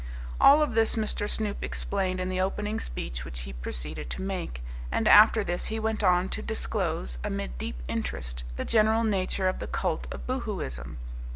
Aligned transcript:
All 0.39 0.63
of 0.63 0.73
this 0.73 0.95
Mr. 0.95 1.29
Snoop 1.29 1.63
explained 1.63 2.19
in 2.19 2.27
the 2.27 2.41
opening 2.41 2.79
speech 2.79 3.23
which 3.23 3.41
he 3.41 3.53
proceeded 3.53 4.09
to 4.09 4.23
make. 4.23 4.63
And 4.91 5.07
after 5.07 5.43
this 5.43 5.65
he 5.65 5.79
went 5.79 6.01
on 6.03 6.27
to 6.29 6.41
disclose, 6.41 7.19
amid 7.23 7.59
deep 7.59 7.83
interest, 7.87 8.43
the 8.55 8.65
general 8.65 9.03
nature 9.03 9.47
of 9.47 9.59
the 9.59 9.67
cult 9.67 10.07
of 10.11 10.25
Boohooism. 10.25 10.97